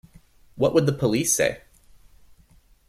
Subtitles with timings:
[0.55, 1.61] What would the police say?